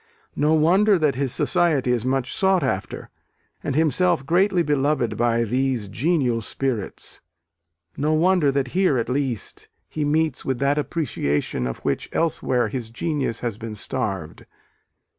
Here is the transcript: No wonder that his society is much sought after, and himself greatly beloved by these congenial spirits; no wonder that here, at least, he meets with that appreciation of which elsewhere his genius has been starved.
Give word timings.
No 0.35 0.55
wonder 0.55 0.97
that 0.97 1.13
his 1.13 1.31
society 1.31 1.91
is 1.91 2.03
much 2.03 2.33
sought 2.35 2.63
after, 2.63 3.11
and 3.63 3.75
himself 3.75 4.25
greatly 4.25 4.63
beloved 4.63 5.15
by 5.15 5.43
these 5.43 5.83
congenial 5.83 6.41
spirits; 6.41 7.21
no 7.95 8.11
wonder 8.13 8.51
that 8.51 8.69
here, 8.69 8.97
at 8.97 9.09
least, 9.09 9.69
he 9.87 10.03
meets 10.03 10.43
with 10.43 10.57
that 10.57 10.79
appreciation 10.79 11.67
of 11.67 11.77
which 11.85 12.09
elsewhere 12.13 12.67
his 12.69 12.89
genius 12.89 13.41
has 13.41 13.59
been 13.59 13.75
starved. 13.75 14.47